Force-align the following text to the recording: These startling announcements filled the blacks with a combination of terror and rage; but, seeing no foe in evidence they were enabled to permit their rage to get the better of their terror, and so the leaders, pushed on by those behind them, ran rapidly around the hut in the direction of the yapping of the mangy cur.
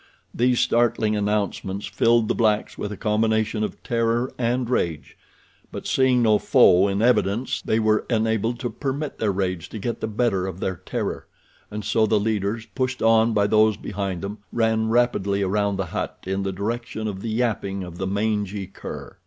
These 0.33 0.59
startling 0.59 1.15
announcements 1.15 1.85
filled 1.85 2.27
the 2.27 2.33
blacks 2.33 2.75
with 2.75 2.91
a 2.91 2.97
combination 2.97 3.63
of 3.63 3.83
terror 3.83 4.31
and 4.39 4.67
rage; 4.67 5.15
but, 5.71 5.85
seeing 5.85 6.23
no 6.23 6.39
foe 6.39 6.87
in 6.87 7.03
evidence 7.03 7.61
they 7.61 7.79
were 7.79 8.03
enabled 8.09 8.57
to 8.61 8.71
permit 8.71 9.19
their 9.19 9.31
rage 9.31 9.69
to 9.69 9.77
get 9.77 10.01
the 10.01 10.07
better 10.07 10.47
of 10.47 10.59
their 10.59 10.77
terror, 10.77 11.27
and 11.69 11.85
so 11.85 12.07
the 12.07 12.19
leaders, 12.19 12.65
pushed 12.65 13.03
on 13.03 13.33
by 13.33 13.45
those 13.45 13.77
behind 13.77 14.23
them, 14.23 14.39
ran 14.51 14.89
rapidly 14.89 15.43
around 15.43 15.75
the 15.75 15.85
hut 15.93 16.23
in 16.25 16.41
the 16.41 16.51
direction 16.51 17.07
of 17.07 17.21
the 17.21 17.29
yapping 17.29 17.83
of 17.83 17.99
the 17.99 18.07
mangy 18.07 18.65
cur. 18.65 19.19